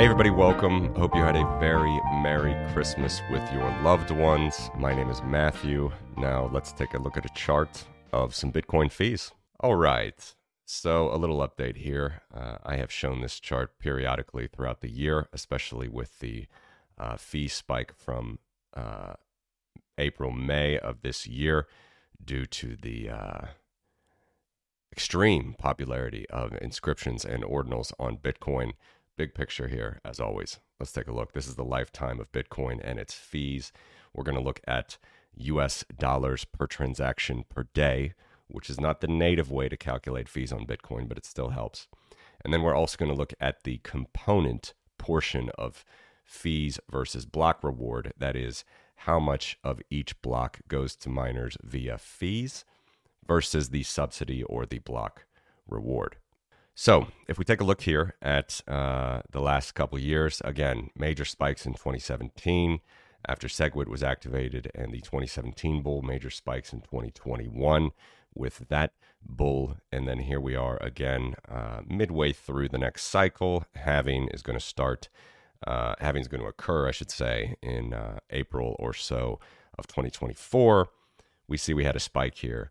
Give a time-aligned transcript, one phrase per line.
[0.00, 0.94] Hey, everybody, welcome.
[0.94, 4.70] Hope you had a very Merry Christmas with your loved ones.
[4.74, 5.92] My name is Matthew.
[6.16, 9.32] Now, let's take a look at a chart of some Bitcoin fees.
[9.60, 10.34] All right,
[10.64, 12.22] so a little update here.
[12.32, 16.46] Uh, I have shown this chart periodically throughout the year, especially with the
[16.96, 18.38] uh, fee spike from
[18.72, 19.16] uh,
[19.98, 21.66] April, May of this year
[22.24, 23.46] due to the uh,
[24.90, 28.72] extreme popularity of inscriptions and ordinals on Bitcoin
[29.20, 30.60] big picture here, as always.
[30.78, 31.34] Let's take a look.
[31.34, 33.70] This is the lifetime of Bitcoin and its fees.
[34.14, 34.96] We're going to look at
[35.36, 38.14] US dollars per transaction per day,
[38.48, 41.86] which is not the native way to calculate fees on Bitcoin, but it still helps.
[42.42, 45.84] And then we're also going to look at the component portion of
[46.24, 48.14] fees versus block reward.
[48.16, 48.64] That is,
[49.04, 52.64] how much of each block goes to miners via fees
[53.28, 55.26] versus the subsidy or the block
[55.68, 56.16] reward.
[56.82, 61.26] So, if we take a look here at uh, the last couple years, again, major
[61.26, 62.80] spikes in 2017
[63.28, 67.90] after SegWit was activated, and the 2017 bull, major spikes in 2021
[68.34, 69.76] with that bull.
[69.92, 73.66] And then here we are again, uh, midway through the next cycle.
[73.74, 75.10] Halving is going to start,
[75.66, 79.38] uh, halving is going to occur, I should say, in uh, April or so
[79.76, 80.88] of 2024.
[81.46, 82.70] We see we had a spike here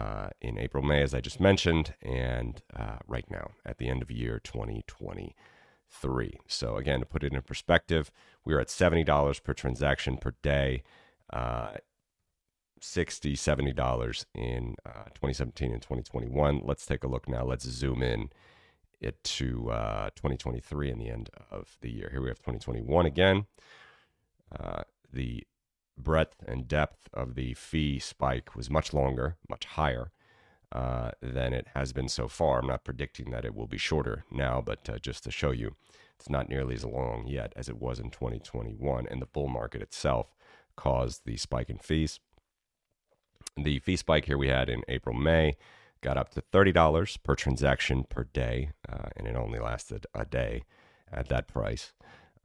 [0.00, 4.00] uh, in April, May, as I just mentioned, and uh, right now at the end
[4.00, 6.40] of year 2023.
[6.46, 8.10] So, again, to put it in perspective,
[8.44, 10.82] we are at $70 per transaction per day,
[11.30, 11.74] uh,
[12.80, 16.62] $60, $70 in uh, 2017 and 2021.
[16.64, 17.44] Let's take a look now.
[17.44, 18.30] Let's zoom in
[19.00, 22.08] it to uh, 2023 and the end of the year.
[22.10, 23.46] Here we have 2021 again.
[24.58, 25.44] Uh, the
[26.00, 30.10] breadth and depth of the fee spike was much longer, much higher
[30.72, 32.60] uh, than it has been so far.
[32.60, 35.74] I'm not predicting that it will be shorter now, but uh, just to show you,
[36.18, 39.06] it's not nearly as long yet as it was in 2021.
[39.10, 40.34] And the bull market itself
[40.76, 42.20] caused the spike in fees.
[43.56, 45.56] The fee spike here we had in April, May
[46.00, 50.64] got up to $30 per transaction per day, uh, and it only lasted a day
[51.12, 51.92] at that price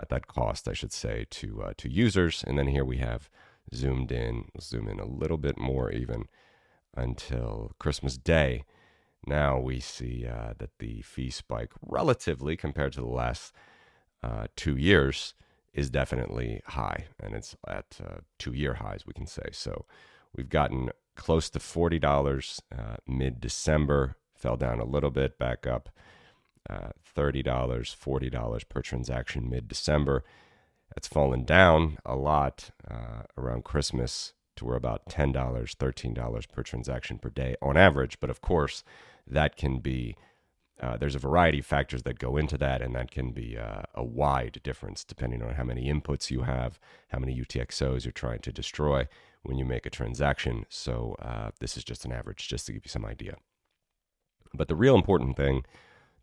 [0.00, 2.44] at that cost, I should say, to uh, to users.
[2.46, 3.28] And then here we have
[3.74, 6.24] zoomed in, zoom in a little bit more even
[6.96, 8.64] until Christmas Day.
[9.26, 13.54] Now we see uh, that the fee spike, relatively compared to the last
[14.22, 15.34] uh, two years,
[15.72, 19.48] is definitely high, and it's at uh, two-year highs, we can say.
[19.52, 19.86] So
[20.36, 25.88] we've gotten close to forty dollars uh, mid-December, fell down a little bit, back up
[26.68, 30.24] uh, $30, $40 per transaction mid December.
[30.94, 37.18] That's fallen down a lot uh, around Christmas to where about $10, $13 per transaction
[37.18, 38.20] per day on average.
[38.20, 38.84] But of course,
[39.26, 40.16] that can be,
[40.80, 43.82] uh, there's a variety of factors that go into that, and that can be uh,
[43.94, 48.40] a wide difference depending on how many inputs you have, how many UTXOs you're trying
[48.40, 49.08] to destroy
[49.42, 50.64] when you make a transaction.
[50.68, 53.36] So uh, this is just an average, just to give you some idea.
[54.54, 55.64] But the real important thing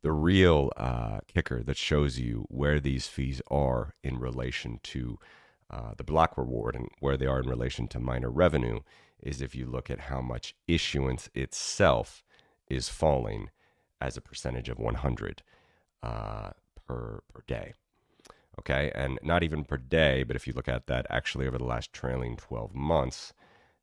[0.02, 5.20] the real uh, kicker that shows you where these fees are in relation to
[5.70, 8.80] uh, the block reward and where they are in relation to miner revenue
[9.22, 12.24] is if you look at how much issuance itself
[12.68, 13.50] is falling
[14.00, 15.44] as a percentage of 100
[16.02, 16.50] uh,
[16.88, 17.74] per per day.
[18.60, 21.64] Okay, and not even per day, but if you look at that actually over the
[21.64, 23.34] last trailing 12 months,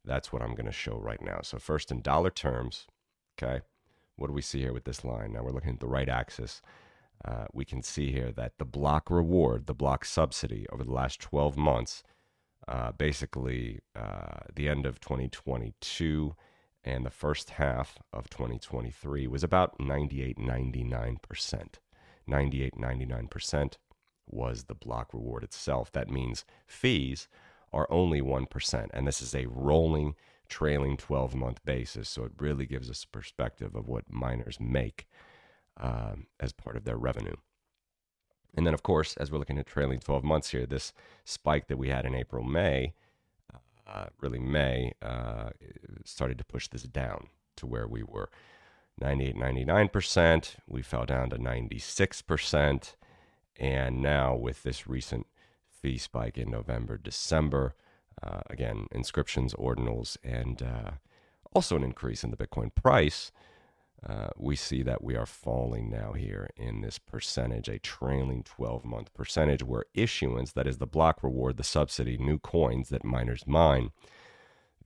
[0.05, 1.41] that's what I'm going to show right now.
[1.43, 2.87] So first in dollar terms,
[3.37, 3.63] okay,
[4.19, 5.33] what do we see here with this line?
[5.33, 6.61] Now we're looking at the right axis.
[7.25, 11.21] Uh, we can see here that the block reward, the block subsidy over the last
[11.21, 12.03] 12 months,
[12.67, 16.35] uh, basically uh, the end of 2022
[16.85, 21.75] and the first half of 2023 was about 98, 99%.
[22.27, 23.73] 98, 99%
[24.27, 25.91] was the block reward itself.
[25.93, 27.29] That means fees
[27.73, 28.89] are only 1%.
[28.93, 30.15] And this is a rolling
[30.49, 32.09] trailing 12 month basis.
[32.09, 35.07] So it really gives us a perspective of what miners make
[35.77, 37.37] um, as part of their revenue.
[38.55, 40.93] And then, of course, as we're looking at trailing 12 months here, this
[41.25, 42.95] spike that we had in April, May,
[43.87, 45.51] uh, really May, uh,
[46.05, 48.31] started to push this down to where we were
[49.01, 50.57] 98, 99%.
[50.67, 52.95] We fell down to 96%.
[53.57, 55.27] And now, with this recent
[55.71, 57.75] fee spike in November, December,
[58.23, 60.91] uh, again, inscriptions, ordinals, and uh,
[61.53, 63.33] also an increase in the Bitcoin price,
[64.07, 68.85] uh, we see that we are falling now here in this percentage, a trailing 12
[68.85, 73.45] month percentage, where issuance, that is the block reward, the subsidy, new coins that miners
[73.47, 73.91] mine,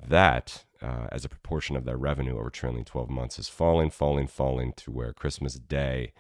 [0.05, 4.27] that uh, as a proportion of their revenue over trailing 12 months is falling, falling,
[4.27, 6.13] falling to where Christmas Day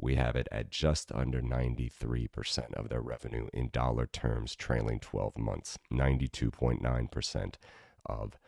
[0.00, 5.38] we have it at just under 93% of their revenue in dollar terms, trailing 12
[5.38, 7.54] months, 92.9%
[8.06, 8.38] of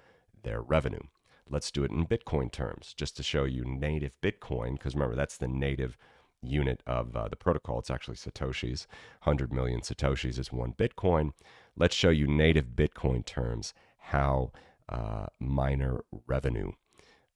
[0.43, 1.02] their revenue.
[1.49, 5.37] Let's do it in Bitcoin terms, just to show you native Bitcoin, because remember, that's
[5.37, 5.97] the native
[6.43, 7.81] unit of uh, the protocol.
[7.81, 8.87] It's actually Satoshis.
[9.25, 11.32] 100 million Satoshis is one Bitcoin.
[11.76, 14.52] Let's show you native Bitcoin terms how
[14.88, 16.73] uh, miner revenue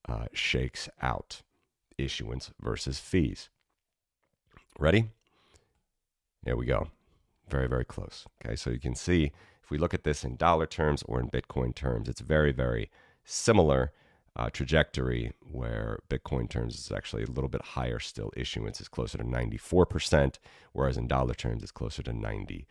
[0.08, 1.42] uh, shakes out
[1.98, 3.50] issuance versus fees.
[4.78, 5.10] Ready?
[6.42, 6.88] There we go.
[7.48, 8.26] Very, very close.
[8.44, 9.32] Okay, so you can see
[9.62, 12.90] if we look at this in dollar terms or in Bitcoin terms, it's very, very
[13.24, 13.92] similar
[14.36, 18.32] uh, trajectory where Bitcoin terms is actually a little bit higher still.
[18.36, 20.38] Issuance is closer to 94%,
[20.72, 22.66] whereas in dollar terms, it's closer to 93%.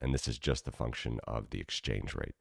[0.00, 2.34] And this is just a function of the exchange rate.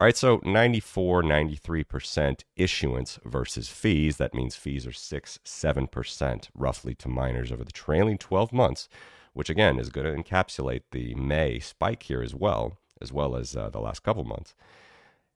[0.00, 4.16] All right, so 94, 93% issuance versus fees.
[4.16, 8.88] That means fees are 6, 7% roughly to miners over the trailing 12 months,
[9.34, 13.54] which again is going to encapsulate the May spike here as well, as well as
[13.54, 14.54] uh, the last couple months.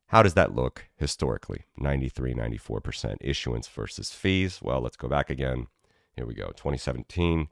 [0.06, 1.64] How does that look historically?
[1.76, 4.60] 93, 94% issuance versus fees.
[4.62, 5.66] Well, let's go back again.
[6.14, 6.46] Here we go.
[6.46, 7.48] 2017,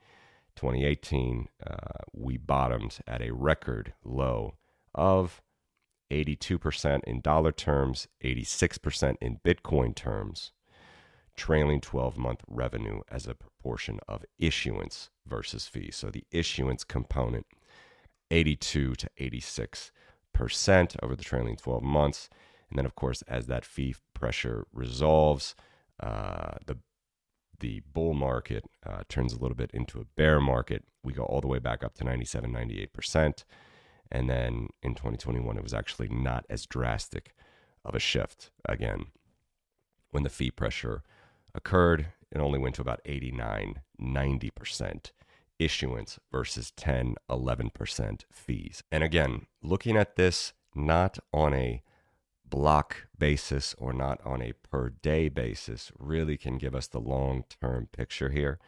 [0.57, 1.75] 2018, uh,
[2.15, 4.55] we bottomed at a record low
[4.95, 5.43] of
[6.15, 10.53] 82% in dollar terms, 86% in Bitcoin terms,
[11.37, 15.97] trailing 12 month revenue as a proportion of issuance versus fees.
[15.97, 17.47] So the issuance component,
[18.31, 22.29] 82 to 86% over the trailing 12 months.
[22.71, 25.55] And then, of course, as that fee pressure resolves,
[26.01, 26.79] uh, the
[27.61, 30.85] the bull market uh, turns a little bit into a bear market.
[31.05, 33.45] We go all the way back up to 97, 98%.
[34.15, 37.35] And then in 2021, it was actually not as drastic
[37.85, 38.53] of a shift.
[38.65, 39.07] Again,
[40.13, 41.03] when the fee pressure
[41.53, 45.11] occurred, it only went to about 89, 90%
[45.59, 48.85] issuance versus 10, 11% fees.
[48.93, 51.83] And again, looking at this not on a
[52.49, 57.43] block basis or not on a per day basis really can give us the long
[57.61, 58.61] term picture here.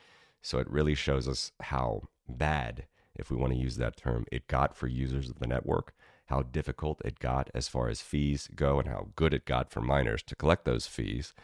[0.42, 2.86] So it really shows us how bad
[3.18, 5.94] if we want to use that term, it got for users of the network,
[6.26, 9.80] how difficult it got as far as fees go, and how good it got for
[9.80, 11.34] miners to collect those fees,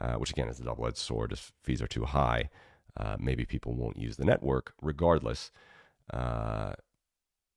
[0.00, 1.32] uh, which again is a double edged sword.
[1.32, 2.50] If fees are too high,
[2.96, 5.50] uh, maybe people won't use the network regardless.
[6.12, 6.72] Uh,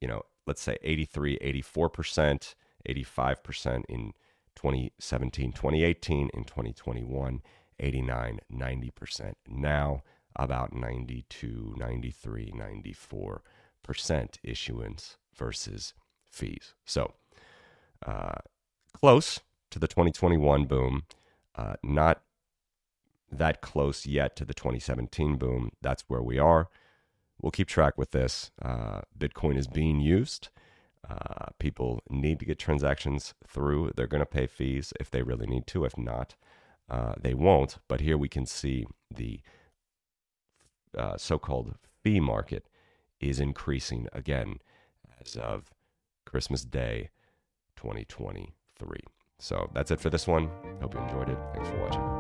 [0.01, 2.55] you know, let's say 83, 84%,
[2.87, 4.13] 85% in
[4.55, 7.41] 2017, 2018, in 2021,
[7.79, 9.33] 89, 90%.
[9.47, 10.03] Now,
[10.43, 13.41] about 92, 93, 94
[13.83, 15.93] percent issuance versus
[16.29, 16.73] fees.
[16.85, 17.13] So
[18.05, 18.35] uh,
[18.93, 19.39] close
[19.71, 21.03] to the 2021 boom,
[21.55, 22.21] uh, not
[23.31, 25.71] that close yet to the 2017 boom.
[25.81, 26.69] That's where we are.
[27.41, 28.51] We'll keep track with this.
[28.61, 30.49] Uh, Bitcoin is being used.
[31.09, 33.91] Uh, people need to get transactions through.
[33.95, 35.85] They're going to pay fees if they really need to.
[35.85, 36.35] If not,
[36.89, 37.77] uh, they won't.
[37.87, 39.39] But here we can see the
[40.97, 42.67] uh, so-called fee market
[43.19, 44.59] is increasing again
[45.23, 45.71] as of
[46.25, 47.09] Christmas Day
[47.75, 48.99] 2023.
[49.39, 50.49] So that's it for this one.
[50.81, 51.37] Hope you enjoyed it.
[51.53, 52.18] Thanks for watching.